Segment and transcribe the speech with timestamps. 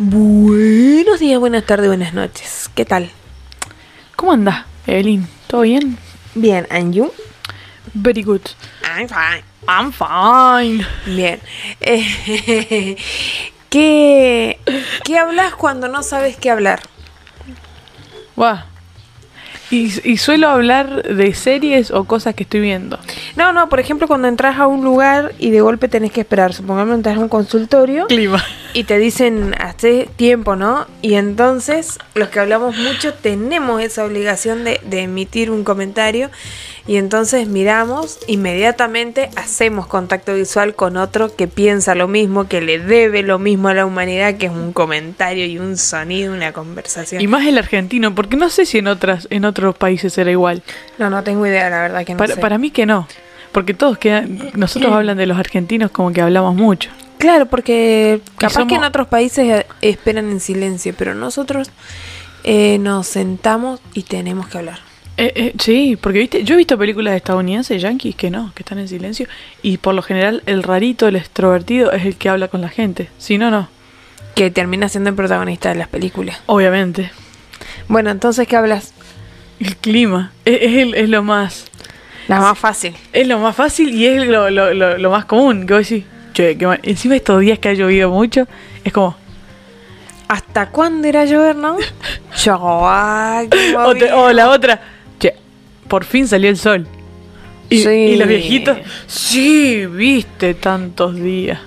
[0.00, 2.70] Buenos días, buenas tardes, buenas noches.
[2.72, 3.10] ¿Qué tal?
[4.14, 5.26] ¿Cómo andás, Evelyn?
[5.48, 5.98] ¿Todo bien?
[6.36, 7.12] Bien, and you?
[7.94, 8.42] Very good.
[8.84, 9.42] I'm fine.
[9.66, 10.86] I'm fine.
[11.04, 11.40] Bien.
[11.80, 12.96] Eh,
[13.70, 14.60] ¿Qué,
[15.02, 16.78] ¿Qué hablas cuando no sabes qué hablar?
[18.36, 18.66] Buah.
[19.72, 23.00] Y, y suelo hablar de series o cosas que estoy viendo.
[23.34, 26.54] No, no, por ejemplo, cuando entras a un lugar y de golpe tenés que esperar.
[26.54, 28.42] Supongamos entras a un consultorio Clima.
[28.74, 30.86] Y te dicen hace tiempo, ¿no?
[31.02, 36.30] Y entonces los que hablamos mucho tenemos esa obligación de, de emitir un comentario
[36.88, 42.78] y entonces miramos, inmediatamente hacemos contacto visual con otro que piensa lo mismo, que le
[42.78, 47.20] debe lo mismo a la humanidad, que es un comentario y un sonido, una conversación.
[47.20, 50.62] Y más el argentino, porque no sé si en otras en otros países era igual.
[50.96, 52.40] No, no tengo idea, la verdad que no para, sé.
[52.40, 53.06] para mí que no.
[53.52, 56.90] Porque todos quedan, nosotros hablan de los argentinos como que hablamos mucho.
[57.18, 61.70] Claro, porque capaz somos- que en otros países eh, esperan en silencio, pero nosotros
[62.44, 64.78] eh, nos sentamos y tenemos que hablar.
[65.16, 68.78] Eh, eh, sí, porque viste, yo he visto películas estadounidenses, yankees, que no, que están
[68.78, 69.26] en silencio.
[69.62, 73.08] Y por lo general el rarito, el extrovertido, es el que habla con la gente.
[73.18, 73.68] Si no, no.
[74.36, 76.40] Que termina siendo el protagonista de las películas.
[76.46, 77.10] Obviamente.
[77.88, 78.94] Bueno, entonces, ¿qué hablas?
[79.58, 81.64] El clima es, es el- es lo más
[82.28, 82.94] La más fácil.
[83.12, 85.66] es lo más fácil y es lo, lo, lo, lo más común.
[85.66, 86.04] Que vos decís,
[86.58, 86.80] qué mal".
[86.82, 88.46] Encima estos días que ha llovido mucho,
[88.84, 89.16] es como.
[90.28, 91.76] ¿Hasta cuándo era llover, no?
[92.44, 94.80] Yo, ay, qué O, te- o la otra,
[95.18, 95.34] che,
[95.88, 96.86] por fin salió el sol.
[97.70, 97.88] Y, Sí.
[97.90, 101.60] y los viejitos, sí, viste tantos días.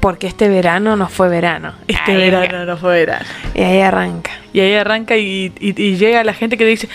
[0.00, 1.72] Porque este verano no fue verano.
[1.88, 2.64] Este Ahí verano arranca.
[2.66, 3.24] no fue verano.
[3.54, 4.30] Y ahí arranca.
[4.52, 6.88] Y ahí arranca y, y- y llega la gente que dice,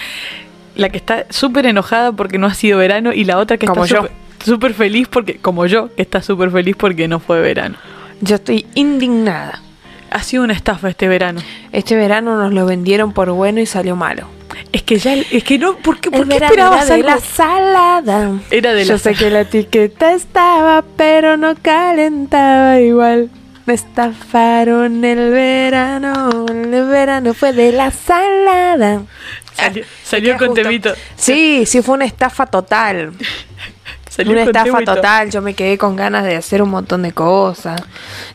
[0.76, 3.84] la que está súper enojada porque no ha sido verano y la otra que Como
[3.84, 4.02] está yo.
[4.04, 7.76] súper- súper feliz porque, como yo, que está súper feliz porque no fue verano.
[8.22, 9.62] Yo estoy indignada.
[10.12, 11.42] Ha sido una estafa este verano.
[11.72, 14.28] Este verano nos lo vendieron por bueno y salió malo.
[14.72, 17.10] Es que ya, es que no, ¿por qué, por qué esperabas era de algo?
[17.10, 18.32] la salada.
[18.52, 23.30] Era de Yo la sé que la etiqueta estaba, pero no calentaba igual.
[23.66, 26.46] Me estafaron el verano.
[26.50, 29.04] El verano fue de la salada.
[29.54, 30.94] Salió, Ah, salió me con temito.
[31.16, 33.14] Sí, sí fue una estafa total.
[34.16, 35.32] Salió una estafa total.
[35.32, 37.82] Yo me quedé con ganas de hacer un montón de cosas.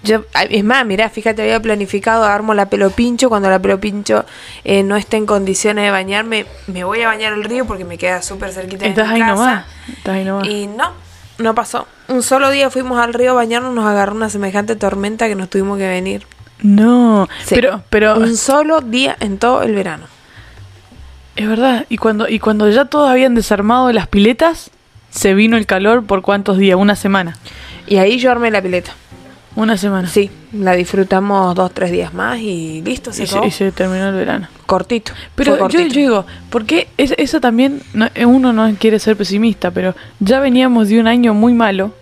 [0.03, 3.29] Yo, es más, mirá, fíjate, había planificado armo la pelo pincho.
[3.29, 4.25] Cuando la pelo pincho
[4.65, 7.97] eh, no esté en condiciones de bañarme, me voy a bañar al río porque me
[7.97, 9.33] queda súper cerquita de Estás mi ahí casa.
[9.35, 9.67] nomás.
[9.89, 10.49] Estás ahí nomás.
[10.49, 10.91] Y no,
[11.39, 11.87] no pasó.
[12.09, 15.49] Un solo día fuimos al río a bañarnos, nos agarró una semejante tormenta que nos
[15.49, 16.27] tuvimos que venir.
[16.61, 17.55] No, Sí.
[17.55, 20.07] pero, pero Un solo día en todo el verano.
[21.37, 21.87] es verdad.
[21.89, 24.71] Y cuando, y cuando ya todos habían desarmado las piletas,
[25.11, 27.37] se vino el calor por cuántos días, una semana.
[27.87, 28.93] Y ahí yo armé la pileta.
[29.57, 30.07] Una semana.
[30.09, 33.49] Sí, la disfrutamos dos, tres días más y listo, se Y se, acabó.
[33.49, 34.47] y se terminó el verano.
[34.67, 35.13] Cortito.
[35.35, 39.73] Pero yo, yo digo, ¿por qué es- eso también, no- uno no quiere ser pesimista,
[39.73, 41.93] pero ya veníamos de un año muy malo?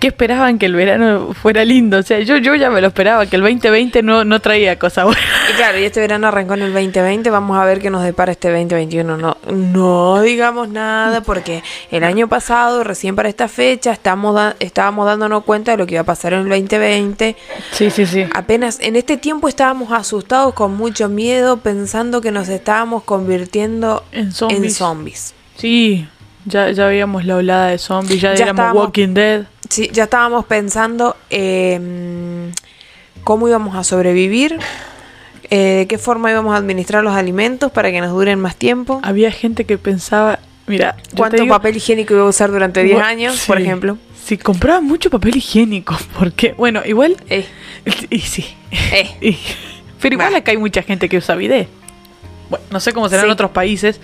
[0.00, 1.96] ¿Qué esperaban que el verano fuera lindo?
[1.98, 5.04] O sea, yo, yo ya me lo esperaba, que el 2020 no, no traía cosas
[5.06, 5.24] buenas.
[5.50, 8.32] Y claro, y este verano arrancó en el 2020, vamos a ver qué nos depara
[8.32, 9.16] este 2021.
[9.16, 15.06] No, no digamos nada porque el año pasado, recién para esta fecha, estamos da- estábamos
[15.06, 17.36] dándonos cuenta de lo que iba a pasar en el 2020.
[17.70, 18.26] Sí, sí, sí.
[18.34, 24.32] Apenas en este tiempo estábamos asustados con mucho miedo, pensando que nos estábamos convirtiendo En
[24.32, 24.62] zombies.
[24.62, 25.34] en zombies.
[25.56, 26.06] Sí,
[26.44, 29.44] ya, ya veíamos la olada de zombies, ya, Ya éramos Walking Dead.
[29.70, 32.50] Sí, ya estábamos pensando eh,
[33.24, 34.58] cómo íbamos a sobrevivir,
[35.50, 39.00] eh, de qué forma íbamos a administrar los alimentos para que nos duren más tiempo.
[39.02, 43.02] Había gente que pensaba, mira, ¿Cuánto digo- papel higiénico iba a usar durante 10 Bu-
[43.02, 43.46] años, sí.
[43.46, 43.98] por ejemplo?
[44.24, 47.46] Si compraba mucho papel higiénico, porque, bueno, igual, Eh,
[48.10, 48.44] y sí,
[48.92, 49.10] eh.
[49.20, 49.38] Y-
[50.00, 50.38] pero igual Bah.
[50.38, 51.68] acá hay mucha gente que usa bidet.
[52.50, 54.00] Bueno, no sé cómo será en otros países,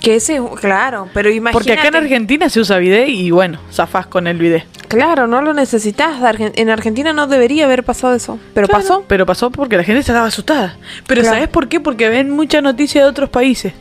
[0.00, 1.52] Que ese, claro, pero imagínate.
[1.52, 4.64] porque acá en Argentina se usa bidet y bueno, zafás con el bidet.
[4.88, 6.14] Claro, no lo necesitas.
[6.38, 9.04] En Argentina no debería haber pasado eso, pero Claro, pasó.
[9.06, 10.76] Pero pasó porque la gente se estaba asustada.
[11.06, 11.36] Pero Claro.
[11.36, 11.78] ¿sabes por qué?
[11.80, 13.74] Porque ven mucha noticia de otros países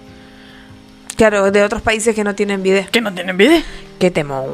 [1.15, 2.85] Claro, de otros países que no tienen video.
[2.91, 3.63] que no tienen bidet.
[3.99, 4.49] Qué temor.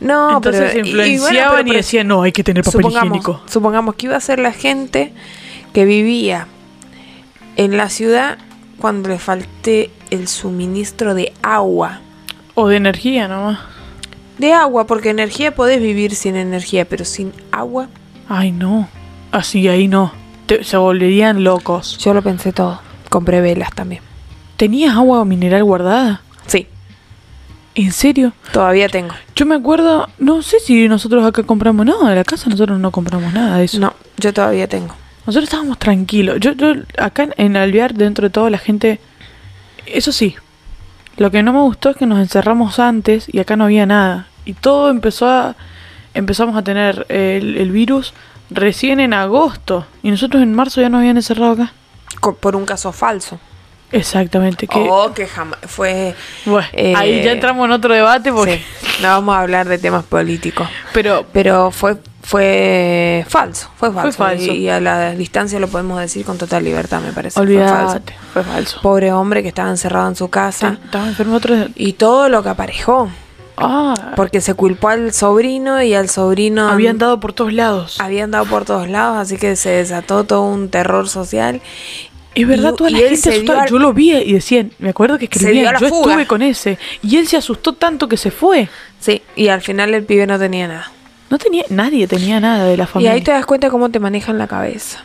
[0.00, 0.86] No, Entonces pero.
[0.86, 3.42] y- y bueno, influenciaban y, decían, no, hay que tener papel supongamos, higiénico.
[3.46, 5.12] supongamos que iba a ser la gente
[5.72, 6.46] que vivía
[7.56, 8.38] en la ciudad
[8.84, 12.00] cuando le falte el suministro de agua.
[12.54, 13.58] O de energía nomás.
[14.36, 17.88] De agua, porque energía podés vivir sin energía, pero sin agua,
[18.28, 18.86] Ay, no.
[19.32, 20.12] Así ahí no.
[20.44, 21.96] Te- se volverían locos.
[21.96, 22.78] yo lo pensé todo.
[23.08, 24.02] Compré velas también.
[24.58, 26.20] ¿Tenías agua mineral guardada?
[26.46, 26.66] Sí.
[27.74, 28.34] ¿En serio?
[28.52, 29.14] Todavía tengo.
[29.34, 32.90] Yo me acuerdo, no sé si nosotros acá compramos nada de la casa, nosotros no
[32.90, 33.78] compramos nada de eso.
[33.78, 34.94] No, yo todavía tengo.
[35.26, 36.38] Nosotros estábamos tranquilos.
[36.40, 39.00] Yo, yo acá en, Alvear, dentro de todo, la gente.
[39.86, 40.36] Eso sí.
[41.16, 44.28] Lo que no me gustó es que nos encerramos antes y acá no había nada.
[44.44, 45.56] Y todo empezó a.
[46.12, 48.14] Empezamos a tener el, el virus
[48.50, 49.86] recién en agosto.
[50.02, 51.72] Y nosotros en marzo ya nos habían encerrado acá.
[52.40, 53.40] Por un caso falso.
[53.94, 54.66] Exactamente.
[54.66, 55.58] Que, Oh, que jamás.
[55.66, 56.14] Fue.
[56.44, 58.58] bueno, eh, ahí ya entramos en otro debate porque.
[58.58, 60.68] Sí, no vamos a hablar de temas políticos.
[60.92, 64.18] Pero Pero fue fue falso, fue falso.
[64.18, 64.52] falso.
[64.52, 67.38] Y, y a la distancia lo podemos decir con total libertad, me parece.
[67.40, 68.00] Fue falso.
[68.32, 68.80] fue falso.
[68.82, 70.78] Pobre hombre que estaba encerrado en su casa.
[70.84, 71.54] Estaba enfermo otro.
[71.76, 73.08] Y todo lo que aparejó.
[73.56, 78.00] Ah, Porque se culpó al sobrino y al sobrino habían dado por todos lados.
[78.00, 81.60] habían dado por todos lados, así que se desató todo un terror social.
[82.34, 83.62] Es verdad, Y- toda la gente asustada.
[83.62, 86.10] al- Yo lo vi y decían, me acuerdo que escribían, yo fuga.
[86.14, 86.78] estuve con ese.
[87.00, 88.68] Y él se asustó tanto que se fue.
[88.98, 90.90] Sí, y al final el pibe no tenía nada.
[91.30, 93.12] No tenía, nadie tenía nada de la Y familia.
[93.12, 95.02] ahí te das cuenta cómo te manejan la cabeza.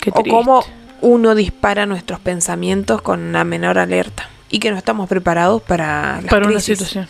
[0.00, 0.64] Qué o cómo
[1.02, 4.28] uno dispara nuestros pensamientos con la menor alerta.
[4.48, 7.06] Y que no estamos preparados para las Para una situación.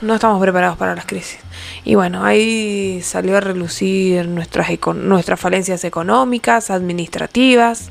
[0.00, 1.38] No estamos preparados para las crisis.
[1.84, 7.90] Y bueno, ahí salió a relucir nuestras, nuestras falencias económicas, administrativas.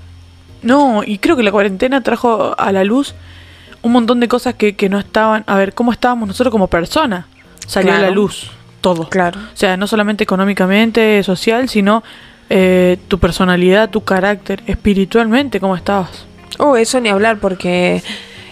[0.62, 3.16] No, y creo que la cuarentena trajo a la luz
[3.82, 5.44] un montón de cosas que, que no estaban.
[5.48, 7.26] A ver, ¿cómo estábamos nosotros como personas?
[7.68, 9.10] Salió a la luz todo.
[9.10, 9.40] Claro.
[9.54, 12.04] O sea, no solamente económicamente, social, sino
[12.50, 16.26] eh, tu personalidad, tu carácter, espiritualmente, cómo estabas.
[16.58, 18.02] Oh, eso ni hablar porque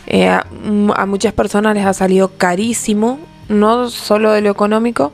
[0.06, 3.20] eh, a, mm, a muchas personas les ha salido carísimo,
[3.50, 5.12] no solo de lo económico,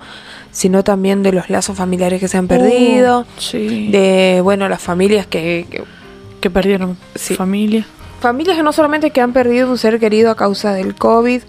[0.51, 3.89] sino también de los lazos familiares que se han perdido, Oh, sí.
[3.92, 5.83] de, bueno, las familias que, que-
[6.42, 7.36] que perdieron Sí.
[7.36, 7.86] familia.
[8.19, 11.42] Familias que no solamente que han perdido un ser querido a causa del COVID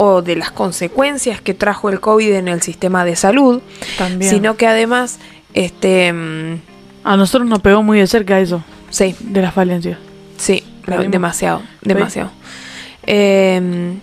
[0.00, 3.60] o de las consecuencias que trajo el COVID en el sistema de salud,
[3.98, 4.30] También.
[4.30, 5.18] sino que además,
[5.54, 6.60] este, mm,
[7.04, 9.98] A nosotros nos pegó muy de cerca eso, sí, de las falencias.
[10.36, 11.12] sí, Perdimos.
[11.12, 12.30] demasiado, demasiado.
[13.06, 13.94] Eh,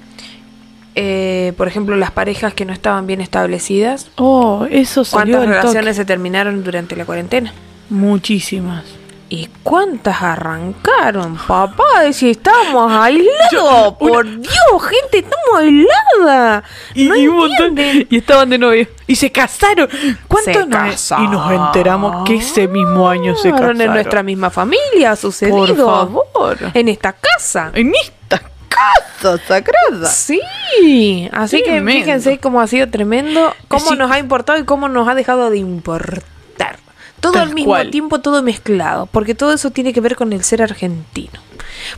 [0.96, 5.96] eh, por ejemplo, las parejas que no estaban bien establecidas, Oh, eso salió ¿cuántas relaciones
[5.98, 7.54] se terminaron durante la cuarentena?
[7.90, 8.84] Muchísimas.
[9.28, 12.12] ¿Y cuántas arrancaron, papá?
[12.14, 16.64] Si estamos aislados, por Dios, gente, estamos aisladas.
[16.94, 18.08] Y, no y un montón- entienden.
[18.12, 18.88] y estaban de novio.
[19.08, 19.90] Y se casaron.
[20.28, 21.26] ¿Cuánto Se no- casaron.
[21.26, 23.82] Y nos enteramos que ese mismo año se casaron.
[23.82, 25.58] en nuestra misma familia ha sucedido.
[25.58, 26.58] Por favor.
[26.76, 27.72] En esta casa.
[27.74, 30.08] En esta casa sagrada.
[30.08, 33.96] Sí, así que fíjense cómo ha sido tremendo, cómo Sí.
[33.96, 36.78] nos ha importado y cómo nos ha dejado de importar.
[37.20, 37.90] Todo Tal al mismo cual.
[37.92, 41.40] tiempo, todo mezclado, porque todo eso tiene que ver con el ser argentino.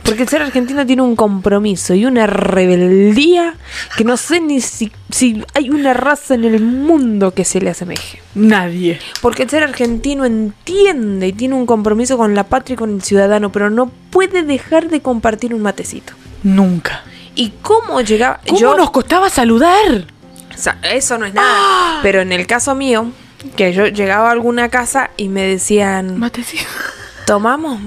[0.02, 3.54] Porque el ser argentino tiene un compromiso y una rebeldía
[3.96, 7.70] que no sé ni si, si hay una raza en el mundo que se le
[7.70, 8.20] asemeje.
[8.34, 8.98] Nadie.
[9.20, 13.02] Porque el ser argentino entiende y tiene un compromiso con la patria y con el
[13.02, 16.12] ciudadano, pero no puede dejar de compartir un matecito.
[16.42, 17.02] Nunca.
[17.34, 18.40] ¿Y cómo llegaba?
[18.46, 20.06] ¿Cómo yo- nos costaba saludar?
[20.54, 22.00] o sea, eso no es nada.
[22.02, 23.10] Pero en el caso mío,
[23.56, 26.64] que yo llegaba a alguna casa y me decían, Matecito.
[27.26, 27.80] tomamos,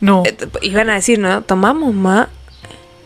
[0.00, 0.22] No.
[0.26, 1.42] eh, iban a decir, ¿no?
[1.42, 2.28] Tomamos más.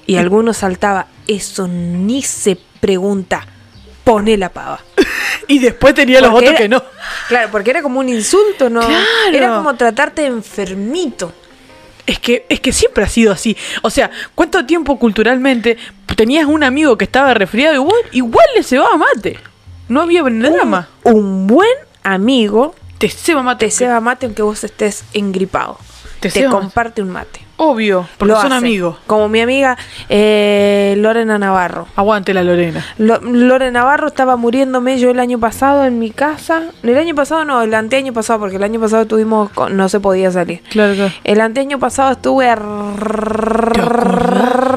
[0.06, 3.47] Y alguno saltaba, eso ni se pregunta,
[4.05, 4.81] pone la pava.
[5.47, 6.82] Y después tenía los Porque otros era- que no.
[7.28, 8.81] Claro, porque era como un insulto, ¿no?
[8.81, 9.05] Claro.
[9.33, 11.33] Era como tratarte de enfermito.
[12.07, 13.57] Es que, es que siempre ha sido así.
[13.83, 15.76] O sea, ¿cuánto tiempo culturalmente
[16.16, 17.75] tenías un amigo que estaba resfriado?
[17.75, 19.38] Igual, igual le cebaba mate.
[19.90, 20.88] No había drama.
[21.02, 21.68] Un buen
[22.02, 23.66] amigo Te ceba mate.
[23.66, 25.76] te ceba mate aunque vos estés engripado.
[26.20, 27.40] Te Te, comparte un mate.
[27.56, 28.59] Obvio, porque Lo son hace.
[28.66, 28.97] amigos.
[29.06, 29.76] Como mi amiga
[30.11, 31.87] eh, Lorena Navarro.
[31.97, 32.85] Aguante la Lorena.
[32.99, 36.64] Lo- Lore Navarro estaba muriéndome yo el año pasado en mi casa.
[36.82, 39.99] El año pasado no, el anteaño pasado, porque el año pasado tuvimos, con- no se
[40.00, 40.62] podía salir.
[40.70, 41.12] Claro, claro.
[41.25, 42.54] El anteaño pasado estuve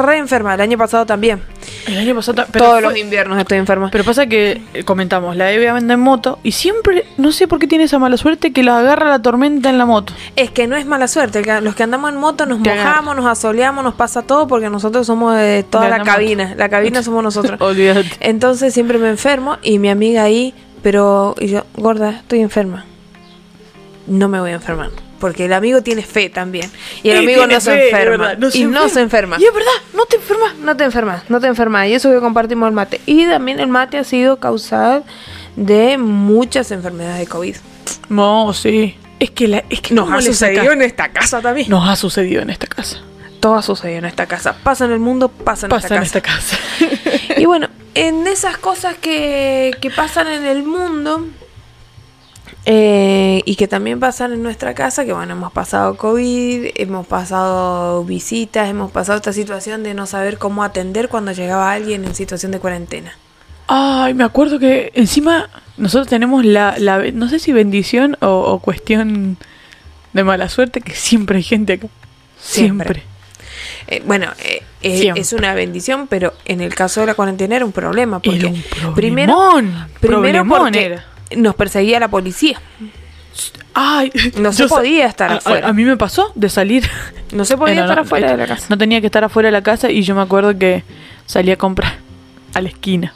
[0.03, 1.41] re enferma, el año pasado también.
[1.87, 2.45] El año pasado.
[2.51, 3.89] pero Todos fue- los inviernos estoy enferma.
[3.91, 7.59] Pero pasa que eh, comentamos, la Eve anda en moto y siempre, no sé por
[7.59, 10.13] qué tiene esa mala suerte que la agarra la tormenta en la moto.
[10.35, 13.15] Es que no es mala suerte, que- los que andamos en moto nos Te mojamos,
[13.15, 16.11] nos asoleamos, nos pasa todo porque nosotros somos de toda la moto.
[16.11, 17.59] cabina, la cabina somos nosotros.
[17.61, 18.09] Olvídate.
[18.21, 22.85] Entonces siempre me enfermo y mi amiga ahí, pero y yo, gorda, estoy enferma.
[24.07, 24.89] No me voy a enfermar.
[25.23, 26.69] Porque el amigo tiene fe también.
[27.01, 28.17] Y el amigo no se fe, enferma.
[28.17, 29.37] verdad, no se y no se enferma.
[29.39, 30.55] Y es verdad, no te enfermas.
[30.57, 31.87] No te enfermas, no te enfermas.
[31.87, 32.99] Y eso que compartimos el mate.
[33.05, 35.05] Y también el mate ha sido causal
[35.55, 37.55] de muchas enfermedades de COVID.
[38.09, 38.97] No, sí.
[39.21, 41.69] Es que, la, es que Nos ¿cómo ha sucedido en esta casa también.
[41.69, 42.97] Nos ha sucedido en esta casa.
[43.39, 44.57] Todo ha sucedido en esta casa.
[44.61, 46.57] Pasa en el mundo, pasa en Pasa en esta esta casa.
[46.79, 47.33] casa.
[47.37, 51.25] Y bueno, en esas cosas que, que pasan en el mundo
[52.65, 58.03] eh, y que también pasan en nuestra casa, que bueno, hemos pasado COVID, hemos pasado
[58.05, 62.51] visitas, hemos pasado esta situación de no saber cómo atender cuando llegaba alguien en situación
[62.51, 63.13] de cuarentena.
[63.67, 68.59] Ay, me acuerdo que encima nosotros tenemos la, la no sé si bendición o, o
[68.59, 69.37] cuestión
[70.13, 71.87] de mala suerte, que siempre hay gente acá.
[72.39, 73.01] Siempre.
[73.01, 73.13] Siempre.
[73.87, 77.65] Eh, bueno, eh, eh, es una bendición, pero en el caso de la cuarentena era
[77.65, 78.19] un problema.
[78.19, 78.95] Porque Era un problemón.
[78.95, 79.35] primero,
[79.99, 81.05] primero Problemón porque era.
[81.37, 82.59] Nos perseguía la policía.
[83.73, 85.67] Ay, No se podía estar a- a- afuera.
[85.67, 86.87] A, mí me pasó de salir.
[87.31, 88.67] No se podía no, estar no, afuera de la casa.
[88.69, 90.83] No tenía que estar afuera de la casa y yo me acuerdo que
[91.25, 91.95] salí a comprar
[92.53, 93.13] a la esquina.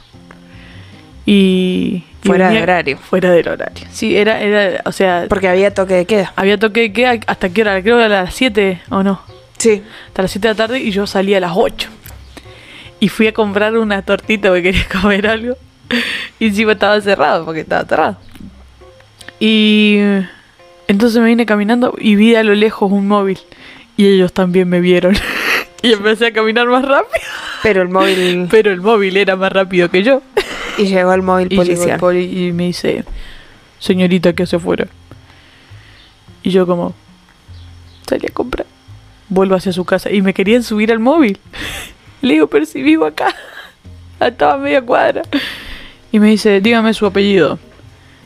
[1.26, 2.04] Y.
[2.24, 2.98] Fuera de venía- horario.
[2.98, 3.86] Fuera del horario.
[3.92, 6.32] Sí, era, era, o sea, Porque había toque de queda.
[6.34, 9.22] había toque de queda hasta qué hora, creo que a las 7 o no.
[9.56, 9.82] Sí.
[10.08, 11.88] Hasta las 7 de la tarde y yo salí a las 8.
[13.00, 15.54] Y fui a comprar una tortita porque quería comer algo.
[16.40, 18.16] Y encima estaba cerrado porque estaba cerrado.
[19.40, 19.98] Y
[20.86, 23.38] entonces me vine caminando y vi a lo lejos un móvil.
[23.96, 25.16] Y ellos también me vieron.
[25.82, 27.24] y empecé a caminar más rápido.
[27.62, 28.48] Pero el móvil.
[28.50, 30.22] Pero el móvil era más rápido que yo.
[30.76, 32.00] y llegó el móvil Y, llegó el policial.
[32.00, 33.04] poli y me dice,
[33.78, 34.86] señorita, ¿qué hace afuera?
[36.42, 36.94] Y yo como,
[38.08, 38.66] salí a comprar.
[39.28, 41.38] Vuelvo hacia su casa y me querían subir al móvil.
[42.22, 43.34] Le digo, pero si vivo acá.
[44.20, 45.22] Estaba a media cuadra.
[46.12, 47.58] Y me dice, dígame su apellido.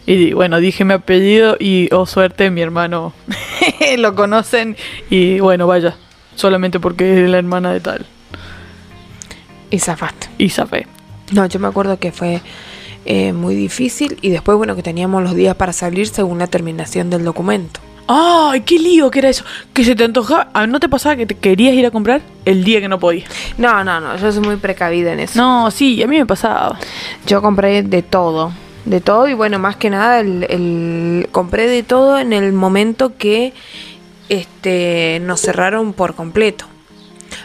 [0.07, 3.13] Y bueno, dije mi apellido y, oh suerte, mi hermano
[3.99, 4.77] lo conocen.
[5.11, 5.97] Y bueno, vaya,
[6.35, 8.07] solamente porque es la hermana de tal.
[9.71, 10.29] Y zafaste.
[10.39, 10.87] Y zafé.
[11.33, 12.43] No, yo me acuerdo que fue
[13.05, 14.19] eh, muy difícil.
[14.21, 17.81] Y después, bueno, que teníamos los días para salir según la terminación del documento.
[18.15, 19.45] ¡Ay, qué lío que era eso!
[19.73, 20.49] Que se te antojaba.
[20.53, 23.31] Ah, ¿No te pasaba que te querías ir a comprar el día que no podías?
[23.59, 24.17] No, no, no.
[24.17, 25.39] Yo soy muy precavida en eso.
[25.39, 26.79] No, sí, a mí me pasaba.
[27.27, 28.53] Yo compré de todo,
[28.85, 33.17] de todo y bueno, más que nada el, el- compré de todo en el momento
[33.17, 33.53] que
[34.29, 36.67] este nos cerraron por completo.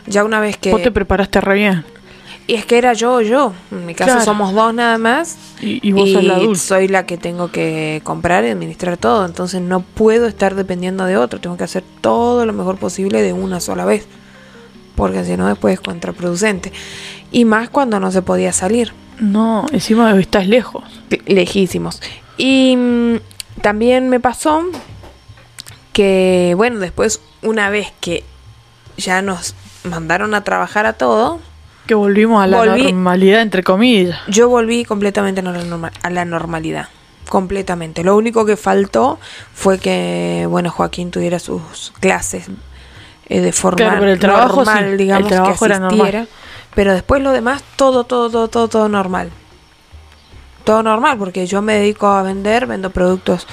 [0.05, 1.85] Ya una vez que Vos te preparaste re bien.
[2.47, 4.25] Y es que era yo o yo, en mi caso Claro.
[4.25, 6.59] somos dos nada más Y, y vos sos la adulta.
[6.59, 11.17] soy la que tengo que comprar y administrar todo, entonces no puedo estar dependiendo de
[11.17, 14.07] otro, tengo que hacer todo lo mejor posible de una sola vez.
[14.95, 16.71] Porque si no después es contraproducente.
[17.31, 18.93] Y más cuando no se podía salir.
[19.19, 20.83] No, encima estás lejos.
[21.27, 22.01] lejísimos.
[22.37, 23.15] Y mm,
[23.61, 24.63] también me pasó
[25.93, 28.23] que, bueno, después, una vez que
[28.97, 31.39] ya nos mandaron a trabajar a todo,
[31.87, 34.19] Que volvimos a la Volví- normalidad, entre comillas.
[34.27, 36.89] yo volví completamente a la, normalidad.
[37.29, 38.03] Completamente.
[38.03, 39.19] Lo único que faltó
[39.53, 42.47] fue que, bueno, Joaquín tuviera sus clases
[43.29, 45.99] eh, de forma Claro, pero el trabajo normal, sí, el digamos, trabajo que era normal.
[46.01, 46.27] asistiera.
[46.75, 49.29] Pero después lo demás, todo, todo, todo, todo, todo normal.
[50.63, 53.47] Todo normal, porque yo me dedico a vender, vendo productos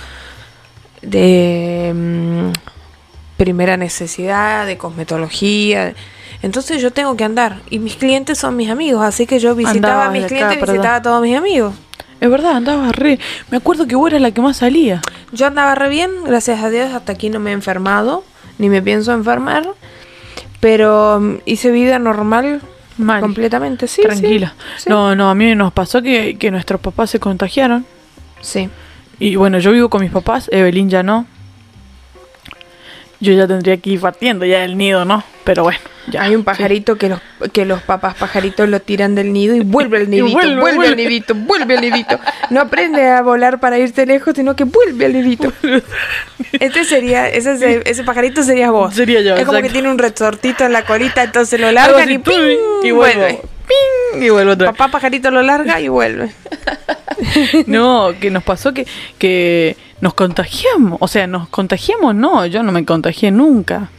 [1.03, 2.53] de mm,
[3.37, 5.95] primera necesidad, de cosmetología.
[6.45, 7.63] Entonces yo tengo que andar.
[7.71, 10.35] Y mis clientes son mis amigos, así que yo visitaba Andabas a mis de acá
[10.35, 11.75] clientes, para visitaba a todos mis amigos.
[12.21, 13.19] Es verdad, andabas re.
[13.51, 15.01] Me acuerdo que vos eras la que más salía.
[15.33, 18.25] Yo andaba re bien, gracias a Dios, hasta aquí no me he enfermado,
[18.59, 19.67] ni me pienso enfermar.
[20.61, 22.61] Pero mm, hice vida normal
[22.99, 23.23] Mal.
[23.23, 24.03] completamente, sí.
[24.03, 24.55] Tranquila.
[24.77, 24.91] sí, sí.
[24.91, 27.87] No, no, a mí nos pasó que, que nuestros papás se contagiaron.
[28.43, 28.69] Sí.
[29.19, 31.27] Y bueno, yo vivo con mis papás, Evelyn ya no.
[33.25, 35.25] Yo ya tendría que ir partiendo ya del nido, ¿no?
[35.45, 35.79] Pero bueno,
[36.09, 36.23] ya.
[36.23, 37.21] Hay un pajarito que los
[37.53, 40.77] que los papás pajaritos lo tiran del nido y vuelve al nidito, vuelve, vuelve, al
[40.95, 40.97] vuelve.
[40.97, 42.19] nidito, vuelve al nidito.
[42.51, 45.53] No aprende a volar para irse lejos, sino que vuelve al nidito.
[46.53, 48.95] Este sería, ese, se- ese pajarito serías vos.
[48.95, 52.19] Sería yo, Es como que tiene un resortito en la colita, entonces lo largan y
[52.19, 52.35] ¡pum!
[52.35, 52.59] ¡ping!
[52.89, 53.41] y vuelve.
[53.67, 54.23] ¡Ping!
[54.23, 54.77] Y vuelvo otra vez.
[54.79, 56.31] Papá pajarito lo larga y vuelve.
[57.67, 58.87] No, que nos pasó que,
[59.19, 60.99] que nos contagiamos.
[61.01, 63.91] O sea, nos contagiamos, no, yo no me contagié nunca.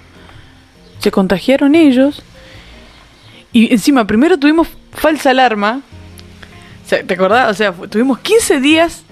[0.99, 2.21] Se contagiaron ellos.
[3.53, 5.81] Y encima, primero tuvimos falsa alarma.
[6.89, 7.49] ¿Te acordás?
[7.49, 9.04] O sea, tuvimos 15 días,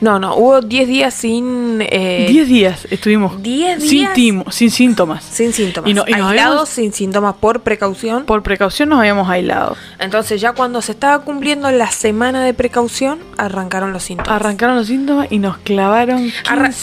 [0.00, 1.78] No, no, hubo 10 días sin...
[1.80, 4.14] eh, 10 días estuvimos 10 sin, días.
[4.14, 5.24] timo- sin síntomas.
[5.24, 5.90] sin síntomas.
[5.90, 8.24] Y no- y aislados habíamos- sin síntomas por precaución.
[8.24, 9.76] Por precaución nos habíamos aislado.
[9.98, 14.30] Entonces ya cuando se estaba cumpliendo la semana de precaución, arrancaron los síntomas.
[14.40, 16.42] Arrancaron los síntomas y nos clavaron 15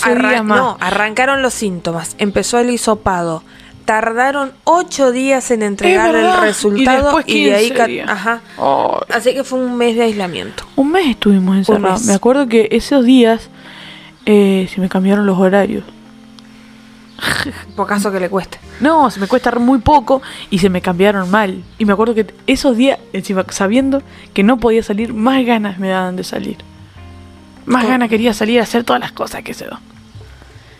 [0.09, 0.57] Arra- días más.
[0.57, 2.15] No, arrancaron los síntomas.
[2.17, 3.43] Empezó el hisopado.
[3.85, 8.09] Tardaron 8 días en entregar el resultado Y después y, de ahí 15 ca- días.
[8.09, 8.41] ajá.
[8.57, 9.15] Ay.
[9.15, 10.63] Así que fue un mes de aislamiento.
[10.75, 12.03] Un mes estuvimos encerrados.
[12.05, 13.49] Me acuerdo que esos días
[14.25, 15.83] eh, se me cambiaron los horarios.
[17.75, 18.57] Por caso que le cueste.
[18.79, 21.63] No, se me cuesta muy poco y se me cambiaron mal.
[21.77, 24.01] Y me acuerdo que esos días, encima sabiendo
[24.33, 26.57] que no podía salir, más ganas me daban de salir.
[27.65, 27.87] Más Oh.
[27.87, 29.79] ganas quería salir a hacer todas las cosas que se dan.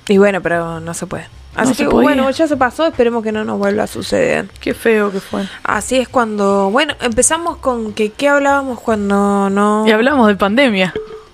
[0.10, 1.28] Y bueno, pero no se puede.
[1.56, 4.48] Así No que bueno, ya se pasó, esperemos que no nos vuelva a suceder.
[4.60, 5.48] Qué feo que fue.
[5.64, 10.94] Así es cuando, bueno, empezamos con que qué hablábamos cuando no Y hablamos de pandemia.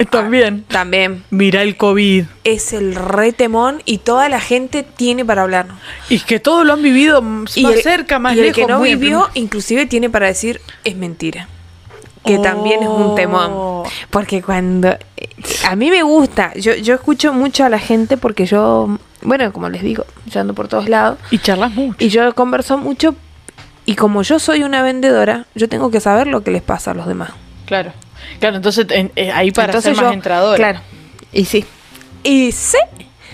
[0.10, 0.64] También.
[0.70, 2.24] también Mira el COVID.
[2.46, 5.68] es el retemón y toda la gente tiene para hablar.
[6.08, 8.56] Y que todos lo han vivido más Y el- cerca, más y el lejos.
[8.56, 11.50] que no vivió, inclusive tiene para decir es mentira.
[12.26, 12.42] Que Oh.
[12.42, 13.84] también es un temón.
[14.10, 14.90] Porque cuando.
[14.90, 15.30] eh,
[15.68, 16.54] A mí me gusta.
[16.56, 18.98] Yo, yo escucho mucho a la gente porque yo.
[19.22, 21.18] Bueno, como les digo, yo ando por todos lados.
[21.32, 21.96] Y charlas mucho.
[22.00, 23.16] Y yo converso mucho.
[23.86, 26.94] Y como yo soy una vendedora, yo tengo que saber lo que les pasa a
[26.94, 27.32] los demás.
[27.66, 27.92] Claro.
[28.40, 30.58] Claro, entonces en- eh, ahí para Entonces ser más entradora.
[30.58, 30.80] Claro.
[31.34, 31.66] Y sí.
[32.24, 32.78] Y sí.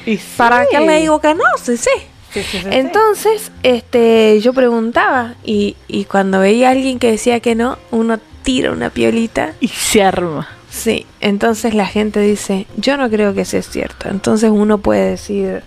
[0.05, 0.67] Y ¿Para sí.
[0.71, 1.43] qué le digo que no?
[1.61, 1.89] Sí, sí.
[2.31, 2.67] Sí, sí, sí, sí.
[2.69, 8.19] Entonces, este, yo preguntaba y, y cuando veía a alguien que decía que no, uno
[8.43, 9.53] tira una piolita.
[9.61, 10.47] Y se arma.
[10.69, 14.09] Sí, entonces la gente dice, yo no creo que sea cierto.
[14.09, 15.63] Entonces uno puede decir,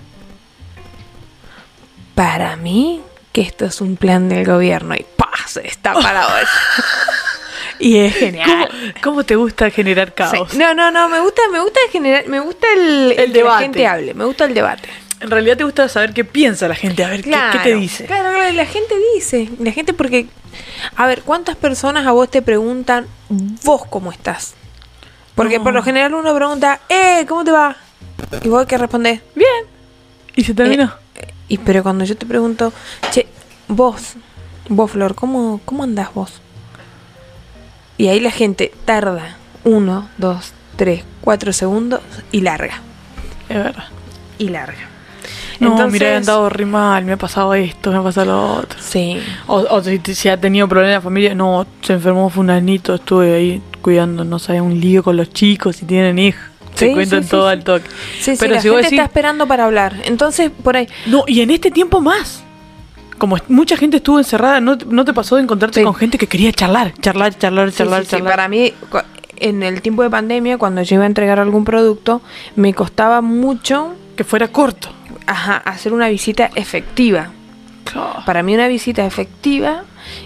[2.19, 3.01] para mí,
[3.33, 5.29] que esto es un plan del gobierno y ¡pah!
[5.47, 6.83] se está parado eso.
[7.79, 8.95] y es ¿Cómo, genial.
[9.05, 10.49] cómo te gusta generar caos?
[10.51, 10.59] Sí.
[10.59, 13.63] No, no, no, me gusta, me gusta generar, me gusta el, El que la debate.
[13.63, 14.89] gente hable, me gusta el debate.
[15.21, 18.07] En realidad te gusta saber qué piensa la gente, a ver qué- qué, te dice.
[18.07, 19.49] Claro, claro, la gente dice.
[19.61, 20.27] La gente porque...
[20.97, 24.55] A ver, ¿cuántas personas a vos te preguntan vos cómo estás?
[25.37, 25.65] Porque No.
[25.65, 27.77] por lo general uno pregunta, eh, ¿cómo te va?
[28.43, 29.67] Y vos qué respondés, Bien.
[30.35, 30.85] Y se terminó.
[30.85, 30.89] Eh,
[31.49, 32.73] y pero cuando yo te pregunto,
[33.11, 33.27] che,
[33.69, 34.15] vos,
[34.69, 36.41] vos Flor, ¿cómo, cómo andás vos?
[37.97, 42.01] Y ahí la gente tarda uno, dos, tres, cuatro segundos
[42.31, 42.81] y larga.
[43.49, 43.85] es verdad.
[44.39, 44.79] Y larga.
[45.59, 48.55] No, Entonces- mira, he andado re mal, me ha pasado esto, me ha pasado lo
[48.59, 48.79] otro.
[48.81, 49.19] Sí.
[49.49, 53.63] O, o si, si ha tenido problemas la familia, no, se enfermó fulanito, estuve ahí
[53.83, 56.45] cuidando, no sé, un lío con los chicos, si tienen hijos.
[56.79, 57.53] Se Sí, cuentan sí, todo sí.
[57.53, 57.89] al toque.
[58.21, 59.97] Sí, Pero la si gente vos decís, está esperando para hablar.
[60.05, 62.45] Entonces, por ahí, no, y en este tiempo más.
[63.19, 66.53] Como mucha gente estuvo encerrada, ¿no, no te pasó de encontrarte con gente que quería
[66.53, 68.31] charlar, charlar, charlar, charlar, charlar?
[68.33, 68.73] Para mí,
[69.39, 72.23] en el tiempo de pandemia, cuando yo iba a entregar algún producto,
[72.55, 74.91] me costaba mucho Que fuera corto.
[75.27, 77.33] ajá, hacer una visita efectiva.
[77.85, 78.23] Claro.
[78.25, 79.83] Para mí una visita efectiva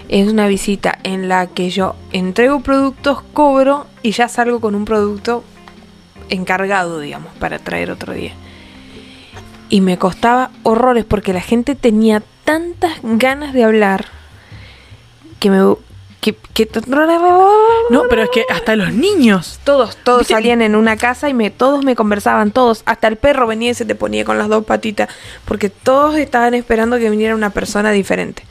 [0.09, 4.85] es una visita en la que yo entrego productos, cobro y ya salgo con un
[4.85, 5.43] producto
[6.29, 8.33] encargado, digamos, para traer otro día.
[9.69, 14.05] Y me costaba horrores porque la gente tenía tantas ganas de hablar
[15.39, 15.75] que me...
[16.21, 16.69] Que, que-
[17.89, 19.59] No, pero es que hasta los niños.
[19.65, 20.33] todos, todos ¿Viste?
[20.35, 22.81] salían en una casa y me, todos me conversaban, todos.
[22.85, 25.09] Hasta el perro venía y se te ponía con las dos patitas.
[25.43, 28.43] Porque todos estaban esperando que viniera una persona diferente.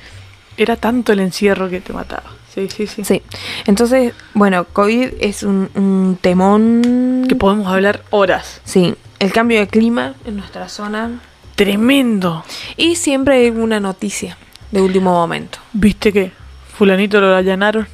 [0.57, 2.25] Era tanto el encierro que te mataba.
[2.55, 3.05] Sí, sí, sí.
[3.05, 3.23] Sí.
[3.67, 7.25] Entonces, bueno, COVID es un, un temón.
[7.29, 8.61] Que podemos hablar horas.
[8.65, 8.95] Sí.
[9.19, 11.21] El cambio de clima en nuestra zona.
[11.55, 12.45] Tremendo.
[12.77, 14.37] Y siempre hay una noticia
[14.71, 15.59] de último momento.
[15.73, 16.33] ¿Viste que
[16.77, 17.87] fulanito lo allanaron?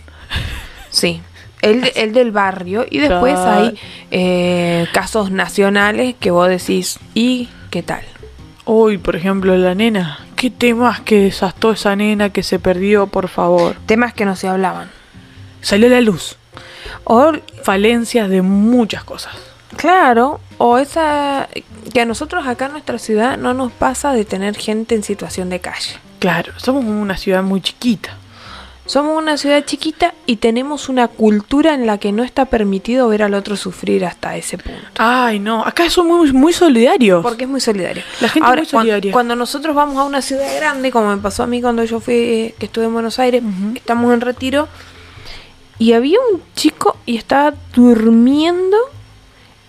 [0.91, 1.21] Sí.
[1.61, 2.85] El, el del barrio.
[2.89, 3.79] Y después hay
[4.11, 8.03] eh, casos nacionales que vos decís, ¿y qué tal?
[8.71, 10.19] Hoy, por ejemplo, la nena.
[10.37, 13.77] ¿Qué temas que desastó esa nena que se perdió, por favor?
[13.87, 14.91] Temas que no se hablaban.
[15.63, 16.37] Salió a la luz.
[17.05, 19.35] O Falencias de muchas cosas.
[19.79, 21.49] Claro, o esa
[21.95, 25.49] que a nosotros acá en nuestra ciudad no nos pasa de tener gente en situación
[25.49, 25.97] de calle.
[26.19, 28.19] Claro, somos una ciudad muy chiquita.
[28.89, 33.23] Somos una ciudad chiquita y tenemos una cultura en la que no está permitido ver
[33.23, 34.81] al otro sufrir hasta ese punto.
[34.97, 37.23] Ay, no, acá somos muy, muy solidarios.
[37.23, 38.03] Porque es muy solidario.
[38.23, 39.13] La gente Ahora, es muy solidaria.
[39.13, 42.15] Cuando, nosotros vamos a una ciudad grande, como me pasó a mí cuando yo fui,
[42.15, 43.43] eh, que estuve en Buenos Aires,
[43.75, 44.69] estamos en retiro,
[45.79, 48.79] y había un chico y estaba durmiendo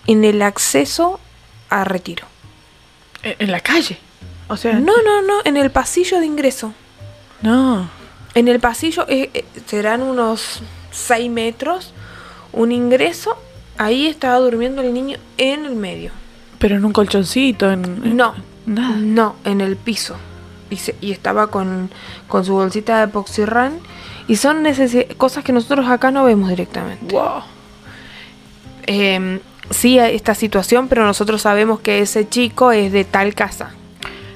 [0.06, 1.20] en el acceso
[1.68, 2.26] a retiro.
[3.22, 3.98] En, en la calle.
[4.48, 6.72] O sea, No, no, no, en el pasillo de ingreso.
[7.42, 7.99] no.
[8.34, 10.60] En el pasillo eh, eh, serán unos
[10.92, 11.92] 6 metros,
[12.52, 13.36] un ingreso,
[13.78, 16.12] ahí estaba durmiendo el niño en el medio.
[16.58, 17.84] Pero en un colchoncito, en...
[18.04, 18.34] en- No,
[18.66, 18.96] Nada.
[18.98, 20.16] no, en el piso.
[20.70, 21.90] Y, se- y estaba con,
[22.28, 23.78] con su bolsita de epoxirran.
[24.28, 24.64] Y son
[25.16, 27.12] cosas que nosotros acá no vemos directamente.
[27.12, 27.42] Wow.
[28.86, 29.40] Eh,
[29.70, 33.70] sí, hay esta situación, pero nosotros sabemos que ese chico es de tal casa,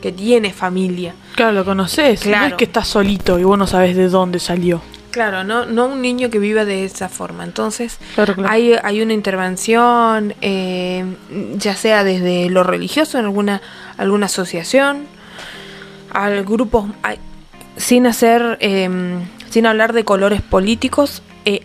[0.03, 1.15] que tiene familia.
[1.35, 2.25] Claro, lo conoces.
[2.27, 4.81] No es que estás solito y vos no sabes de dónde salió.
[5.11, 7.45] Claro, no, no un niño que viva de esa forma.
[7.45, 8.51] Entonces, Claro, claro.
[8.51, 11.05] hay, hay una intervención, eh,
[11.57, 13.63] ya sea desde lo religioso en alguna,
[13.97, 15.07] alguna asociación,
[16.11, 17.15] al grupo, a-
[17.77, 18.89] sin hacer, eh,
[19.51, 21.61] sin hablar de colores políticos, eh,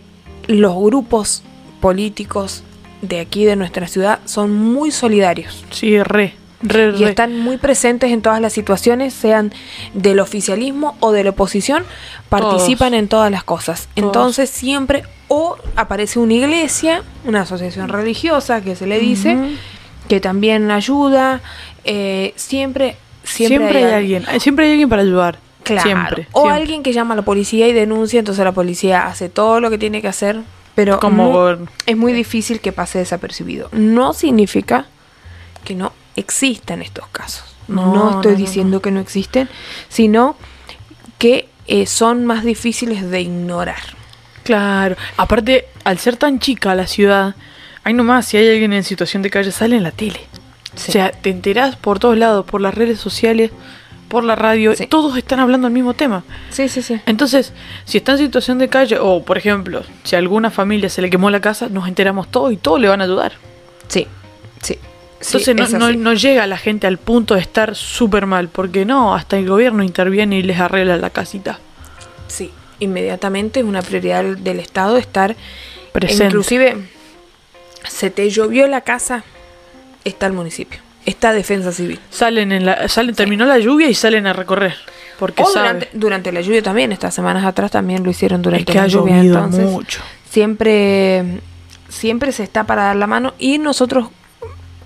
[0.46, 1.42] los grupos
[1.80, 2.62] políticos
[3.02, 5.64] de aquí de nuestra ciudad son muy solidarios.
[5.70, 9.52] Sí, re, re, y están muy presentes en todas las situaciones, sean
[9.94, 11.84] del oficialismo o de la oposición,
[12.28, 13.88] participan en todas las cosas.
[13.94, 14.06] Todos.
[14.06, 19.36] Entonces siempre o aparece una iglesia, una asociación religiosa que se le dice,
[20.08, 21.40] que también ayuda,
[21.84, 25.38] eh, siempre, siempre, Siempre, hay alguien, eh, siempre hay alguien para ayudar.
[25.62, 25.82] Claro.
[25.82, 26.26] Siempre.
[26.32, 26.62] o siempre.
[26.62, 29.78] alguien que llama a la policía y denuncia, entonces la policía hace todo lo que
[29.78, 30.40] tiene que hacer,
[30.74, 31.48] pero Como
[31.86, 33.68] es muy difícil que pase desapercibido.
[33.72, 34.86] No significa
[35.64, 37.44] que no existan estos casos.
[37.68, 39.48] No, No, estoy no, no, diciendo que no existen,
[39.88, 40.36] sino
[41.18, 43.80] que eh, son más difíciles de ignorar.
[44.42, 44.96] Claro.
[45.16, 47.34] Aparte, al ser tan chica la ciudad,
[47.84, 50.20] hay nomás, si hay alguien en situación de calle, sale en la tele.
[50.74, 50.90] Sí.
[50.90, 53.50] O sea, te enterás por todos lados, por las redes sociales,
[54.08, 54.86] por la radio, Sí.
[54.88, 56.24] todos están hablando el mismo tema.
[56.50, 57.00] Sí, sí, sí.
[57.06, 57.52] Entonces,
[57.84, 61.10] si está en situación de calle, o por ejemplo, si a alguna familia se le
[61.10, 63.32] quemó la casa, nos enteramos todos y todos le van a ayudar.
[63.88, 64.06] Sí,
[64.62, 64.78] sí.
[65.20, 68.84] Entonces no, es no, no llega la gente al punto de estar súper mal, porque
[68.84, 71.58] no, hasta el gobierno interviene y les arregla la casita.
[72.26, 75.36] Sí, inmediatamente es una prioridad del- Estado estar
[75.92, 76.24] Presente.
[76.26, 76.76] Inclusive,
[77.88, 79.24] se te llovió la casa,
[80.04, 81.98] está el municipio, está Defensa Civil.
[82.10, 84.74] Salen en la, salen, terminó la lluvia y salen a recorrer.
[85.18, 88.72] Porque O durante, durante la lluvia también, estas semanas atrás también lo hicieron es durante
[88.72, 89.20] que la ha lluvia.
[89.20, 90.00] Entonces, mucho.
[90.30, 91.40] siempre,
[91.88, 94.08] siempre se está para dar la mano y nosotros,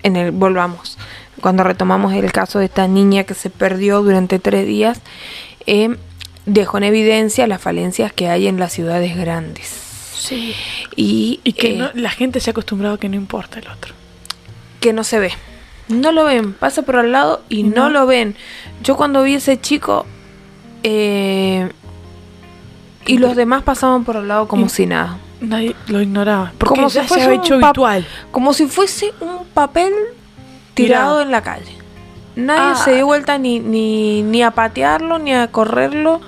[0.04, 0.96] en el, volvamos,
[1.40, 5.00] cuando retomamos el caso de esta niña que se perdió durante tres días,
[5.66, 5.96] eh,
[6.46, 9.66] dejó en evidencia las falencias que hay en las ciudades grandes.
[10.16, 10.54] Sí.
[10.94, 13.66] Y, Y que eh, no- la gente se ha acostumbrado a que no importa el
[13.68, 13.92] otro.
[14.80, 15.32] que no se ve.
[15.88, 17.90] No lo ven, pasa por al lado y no, No.
[17.90, 18.36] lo ven.
[18.82, 20.06] Yo cuando vi ese chico
[20.82, 21.70] eh,
[23.06, 25.18] y los demás pasaban por al lado como Y- si nada.
[25.48, 26.52] Nadie lo ignoraba.
[26.59, 28.07] Porque Como si ya se fuese hecho habitual.
[28.30, 29.92] Como si fuese un papel
[30.74, 31.72] tirado en la calle.
[32.37, 32.83] Nadie Ah.
[32.85, 36.20] se dio vuelta ni, ni, ni a patearlo, ni a correrlo.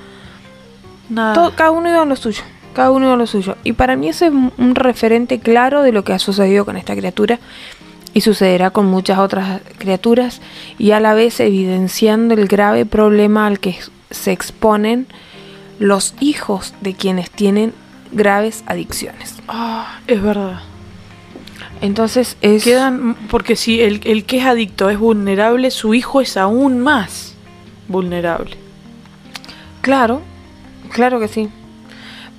[1.08, 1.34] Nada.
[1.34, 2.42] Todo- cada uno iba a lo suyo.
[2.74, 3.56] Cada uno iba a lo suyo.
[3.64, 6.76] Y para mí ese es un un referente claro de lo que ha sucedido con
[6.76, 7.38] esta criatura
[8.12, 10.40] y sucederá con muchas otras criaturas
[10.78, 13.78] y a la vez evidenciando el grave problema al que
[14.10, 15.06] se exponen
[15.78, 17.72] los hijos de quienes tienen
[18.12, 19.36] graves adicciones.
[19.48, 20.60] Ah, es verdad.
[21.80, 26.36] Entonces es Quedan, porque si el, el que es adicto es vulnerable, su hijo es
[26.36, 27.34] aún más
[27.88, 28.56] vulnerable.
[29.82, 30.22] claro,
[30.90, 31.48] claro que sí.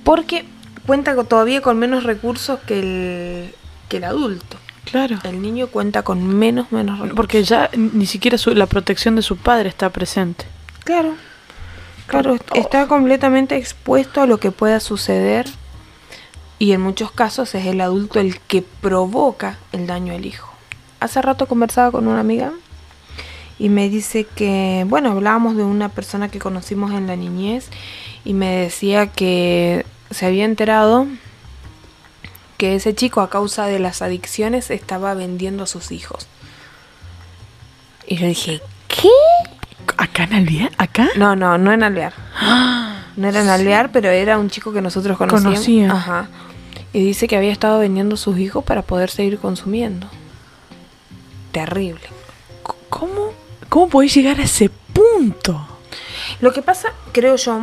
[0.04, 0.44] Porque
[0.86, 3.54] cuenta con- todavía con menos recursos que el,
[3.88, 4.56] que el adulto.
[4.90, 5.18] Claro.
[5.22, 7.16] El niño cuenta con menos, menos recursos.
[7.16, 10.46] Porque ya ni siquiera su- la protección de su padre está presente.
[10.84, 11.14] Claro,
[12.08, 15.46] claro, está completamente expuesto a lo que pueda suceder
[16.58, 20.52] y en muchos casos es el adulto el que provoca el daño al hijo.
[21.00, 22.52] Hace rato conversaba con una amiga
[23.58, 27.68] y me dice que, bueno, hablábamos de una persona que conocimos en la niñez
[28.24, 31.06] y me decía que se había enterado
[32.56, 36.26] que ese chico a causa de las adicciones estaba vendiendo a sus hijos.
[38.06, 39.08] Y yo dije, ¿qué?
[39.98, 40.70] ¿Acá en Alvear?
[40.78, 41.08] ¿Acá?
[41.16, 42.14] No, no, no en Alvear.
[43.18, 45.54] No era en Alvear, pero era un chico que nosotros conocíamos.
[45.58, 45.90] Conocía.
[45.90, 46.28] Ajá.
[46.92, 50.06] Y dice que había estado vendiendo sus hijos para poder seguir consumiendo.
[51.50, 52.00] Terrible.
[52.88, 53.32] ¿Cómo?
[53.68, 55.66] ¿Cómo podéis llegar a ese punto?
[56.40, 57.60] Lo que pasa, creo yo,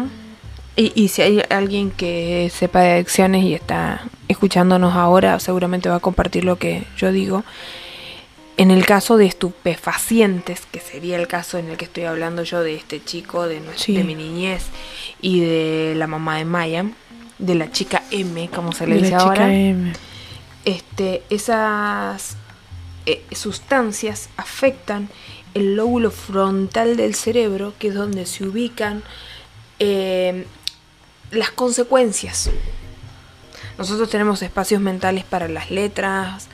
[0.76, 5.96] y, y si hay alguien que sepa de adicciones y está escuchándonos ahora, seguramente va
[5.96, 7.46] a compartir lo que yo digo.
[8.58, 12.62] En el caso de estupefacientes, que sería el caso en el que estoy hablando yo
[12.62, 13.96] de este chico, de, nues- Sí.
[13.98, 14.64] de mi niñez
[15.22, 16.86] y de la mamá de Maya,
[17.38, 19.92] de la chica M, como se le De dice la chica ahora, M.
[20.64, 22.38] este, esas
[23.06, 25.10] eh, sustancias afectan
[25.54, 29.04] el lóbulo frontal del cerebro, que es donde se ubican
[29.80, 30.46] eh,
[31.32, 32.50] las consecuencias.
[33.78, 36.48] Nosotros tenemos espacios mentales para las letras,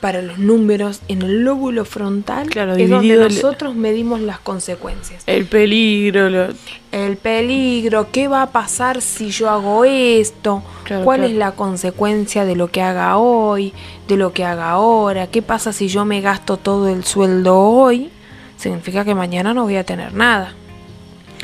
[0.00, 1.00] para los números.
[1.08, 6.48] En el lóbulo frontal Claro, es donde el- nosotros medimos las consecuencias El peligro, lo-
[6.92, 11.32] el peligro, qué va a pasar si yo hago esto, Claro, cuál claro.
[11.32, 13.72] es la consecuencia de lo que haga hoy,
[14.06, 18.10] de lo que haga ahora, qué pasa si yo me gasto todo el sueldo hoy,
[18.56, 20.54] significa que mañana no voy a tener nada.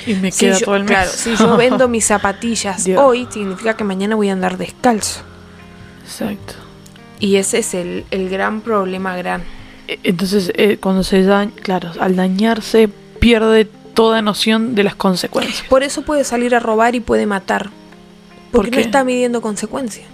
[0.06, 0.90] y me Si queda yo- todo el mes.
[0.90, 3.00] Claro, si yo vendo mis zapatillas Dios.
[3.02, 5.20] hoy, significa que mañana voy a andar descalzo.
[6.04, 6.54] Exacto.
[7.24, 9.42] Y ese es el, el gran problema gran.
[9.88, 15.66] E- Entonces, eh, cuando se daña, claro, al dañarse pierde toda noción de las consecuencias.
[15.68, 17.70] Por eso puede salir a robar y puede matar.
[18.52, 20.06] Porque ¿Por no está midiendo consecuencias.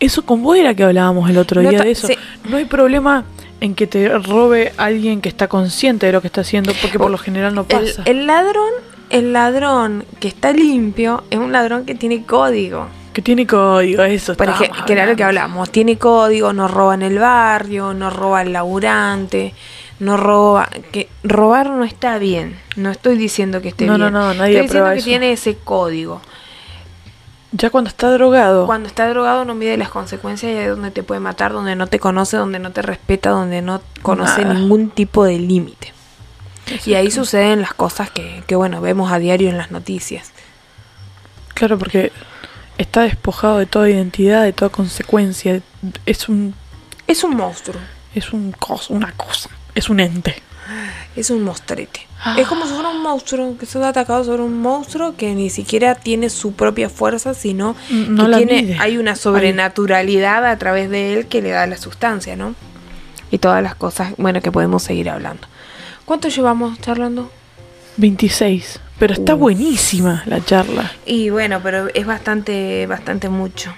[0.00, 2.06] Eso con vos era que hablábamos el otro No día de eso.
[2.06, 2.14] sí.
[2.48, 3.24] No hay problema
[3.60, 7.10] en que te robe alguien que está consciente de lo que está haciendo, porque por
[7.10, 8.02] lo general no El, pasa.
[8.04, 8.70] el ladrón,
[9.10, 12.86] el ladrón que está limpio es un ladrón que tiene código.
[13.18, 14.36] Que tiene código, eso.
[14.36, 15.70] Por ejemplo, que era lo que hablamos.
[15.72, 19.54] Tiene código, no roba en el barrio, no roba el laburante,
[19.98, 20.68] no roba.
[20.92, 22.60] que Robar no está bien.
[22.76, 24.12] No estoy diciendo que esté No, bien.
[24.12, 25.04] no, no, nadie Estoy diciendo que eso.
[25.04, 26.20] tiene ese código.
[27.50, 31.02] Ya cuando está drogado, Cuando está drogado no mide las consecuencias y es donde te
[31.02, 34.54] puede matar, donde no te conoce, donde no te respeta, donde no conoce Nada.
[34.54, 35.92] ningún tipo de límite.
[36.86, 40.30] Y ahí suceden las cosas que, que, bueno, vemos a diario en las noticias.
[41.54, 42.12] claro, porque
[42.78, 45.60] está despojado de toda identidad, de toda consecuencia.
[46.06, 46.54] Es un,
[47.06, 47.80] Es un monstruo.
[48.14, 50.34] es un cos, una cosa, es un ente.
[51.16, 52.06] Es un mostrete.
[52.22, 52.36] Ah.
[52.38, 55.50] Es como si fuera un monstruo, que se ha atacado sobre un monstruo que ni
[55.50, 58.76] siquiera tiene su propia fuerza, sino No que la tiene, mide.
[58.78, 62.54] hay una sobrenaturalidad a través de él que le da la sustancia, ¿no?
[63.30, 65.48] Y todas las cosas, bueno, que podemos seguir hablando.
[66.04, 67.30] ¿Cuánto llevamos charlando?
[67.96, 68.80] 26.
[68.98, 69.40] Pero está Uf.
[69.40, 70.90] buenísima la charla.
[71.06, 73.72] Y bueno, pero es bastante, bastante mucho.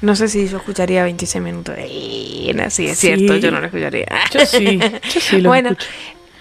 [0.00, 1.74] No sé si yo escucharía 26 minutos.
[1.78, 3.08] Eh, no, sí, es Sí.
[3.16, 4.06] cierto, yo no lo escucharía.
[4.32, 5.88] Yo sí, yo sí lo bueno, escucho.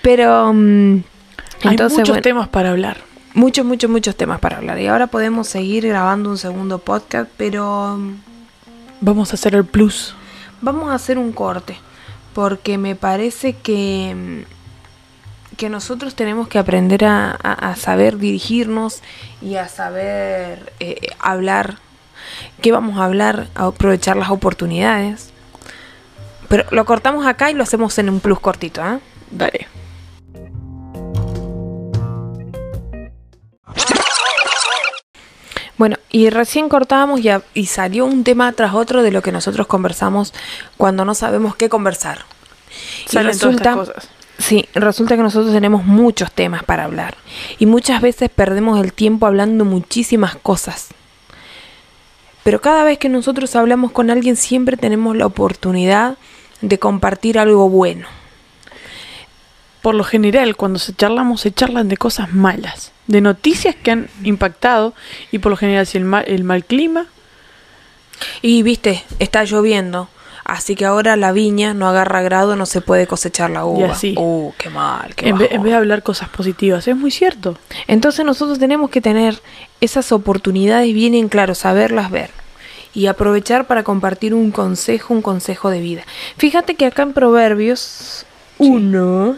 [0.01, 0.95] pero mm,
[1.63, 2.97] Hay entonces muchos bueno, temas para hablar.
[3.33, 4.79] muchos, muchos, muchos temas para hablar.
[4.79, 8.15] Y ahora podemos seguir grabando un segundo podcast, pero mm,
[9.01, 10.15] Vamos a hacer el plus.
[10.61, 11.75] vamos a hacer un corte.
[12.33, 14.52] Porque me parece que, mm,
[15.57, 19.01] que nosotros tenemos que aprender a, a- a saber dirigirnos
[19.41, 21.77] y a saber eh, hablar.
[22.61, 23.47] ¿Qué vamos a hablar?
[23.55, 25.31] A aprovechar las oportunidades.
[26.49, 28.99] Pero lo cortamos acá y lo hacemos en un plus cortito, ¿ah?
[29.31, 29.67] Dale.
[35.77, 39.67] Bueno, y recién cortábamos y, y salió un tema tras otro de lo que nosotros
[39.67, 40.33] conversamos
[40.77, 42.19] cuando no sabemos qué conversar.
[43.07, 44.09] Y Salen todas resulta, estas cosas.
[44.37, 47.15] Sí, resulta que nosotros tenemos muchos temas para hablar
[47.59, 50.89] y muchas veces perdemos el tiempo hablando muchísimas cosas.
[52.43, 56.17] Pero cada vez que nosotros hablamos con alguien siempre tenemos la oportunidad
[56.61, 58.07] de compartir algo bueno.
[59.81, 64.09] Por lo general, cuando se charlamos, se charlan de cosas malas, de noticias que han
[64.23, 64.93] impactado,
[65.31, 67.07] y por lo general, si el mal, el mal clima,
[68.41, 70.07] Y viste, está lloviendo,
[70.43, 73.91] así que ahora la viña no agarra grado, no se puede cosechar la uva.
[73.91, 74.15] así.
[74.17, 77.57] Uh, qué mal, qué en, vez de hablar cosas positivas, es muy cierto.
[77.87, 79.41] Entonces nosotros tenemos que tener
[79.81, 82.31] esas oportunidades bien en claro, saberlas ver
[82.93, 86.03] y aprovechar para compartir un consejo, un consejo de vida.
[86.37, 88.25] Fíjate que acá en Proverbios
[88.59, 89.37] 1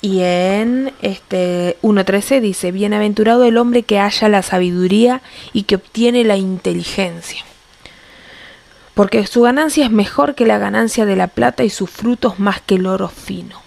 [0.00, 6.24] y en este 1.13 dice, bienaventurado el hombre que halla la sabiduría y que obtiene
[6.24, 7.44] la inteligencia.
[8.98, 12.60] Porque su ganancia es mejor que la ganancia de la plata y sus frutos más
[12.60, 13.62] que el oro fino.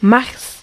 [0.00, 0.62] Más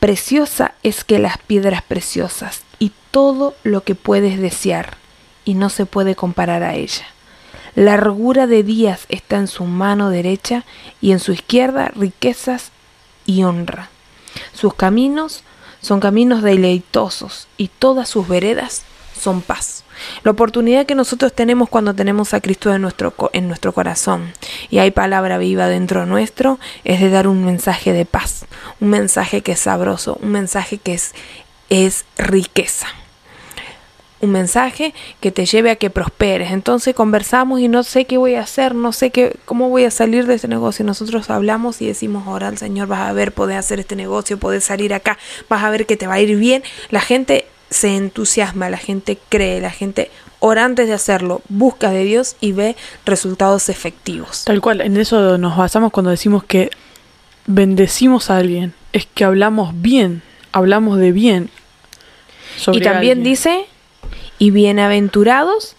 [0.00, 4.96] Preciosa es que las piedras preciosas y todo lo que puedes desear,
[5.44, 7.04] y no se puede comparar a ella.
[7.74, 10.64] Largura de días está en su mano derecha
[11.02, 12.72] y en su izquierda riquezas
[13.26, 13.90] y honra.
[14.54, 15.44] Sus caminos
[15.82, 19.84] son caminos deleitosos y todas sus veredas son paz.
[20.22, 24.32] La oportunidad que nosotros tenemos cuando tenemos a Cristo en nuestro, en nuestro corazón
[24.70, 28.46] y hay palabra viva dentro nuestro es de dar un mensaje de paz,
[28.80, 31.14] un mensaje que es sabroso, un mensaje que es,
[31.68, 32.88] es riqueza
[34.22, 36.52] un mensaje que te lleve a que prosperes.
[36.52, 39.90] Entonces conversamos y no sé qué voy a hacer, no sé qué, cómo voy a
[39.90, 40.84] salir de este negocio.
[40.84, 44.64] Nosotros hablamos y decimos, ahora al Señor, vas a ver, podés hacer este negocio, podés
[44.64, 46.62] salir acá, vas a ver que te va a ir bien.
[46.90, 52.04] La gente se entusiasma, la gente cree, la gente ora antes de hacerlo, busca de
[52.04, 54.44] Dios y ve resultados efectivos.
[54.44, 56.70] Tal cual, en eso nos basamos cuando decimos que
[57.46, 58.74] bendecimos a alguien.
[58.92, 61.50] Es que hablamos bien, hablamos de bien.
[62.58, 63.24] sobre Y también alguien.
[63.32, 63.66] dice,
[64.38, 65.76] y bienaventurados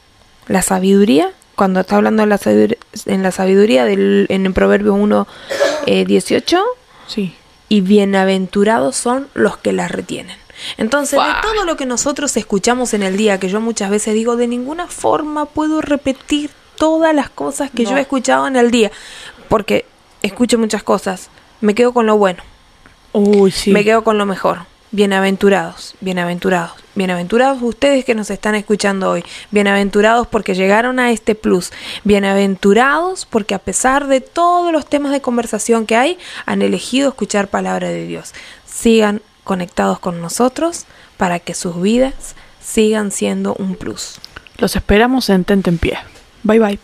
[0.48, 4.94] la sabiduría, cuando está hablando de la sabiduría, en la sabiduría del, en el Proverbio
[4.94, 5.28] 1,
[5.86, 6.62] eh, 18,
[7.08, 7.36] Sí.
[7.70, 10.38] y bienaventurados son los que las retienen.
[10.78, 14.36] Entonces, de todo lo que nosotros escuchamos en el día, que yo muchas veces digo,
[14.36, 18.92] de ninguna forma puedo repetir todas las cosas que yo he escuchado en el día,
[19.50, 19.86] porque
[20.22, 21.30] escucho muchas cosas,
[21.62, 22.44] me quedo con lo bueno.
[23.14, 23.72] Uy, sí.
[23.72, 24.66] Me quedo con lo mejor.
[24.96, 29.24] Bienaventurados, bienaventurados, bienaventurados ustedes que nos están escuchando hoy.
[29.50, 31.72] Bienaventurados porque llegaron a este plus.
[32.04, 37.48] Bienaventurados porque a pesar de todos los temas de conversación que hay, han elegido escuchar
[37.48, 38.36] palabra de Dios.
[38.68, 40.86] Sigan conectados con nosotros
[41.18, 44.16] para que sus vidas sigan siendo un plus.
[44.58, 45.98] Los esperamos en Tente en Pie.
[46.44, 46.80] Bye bye.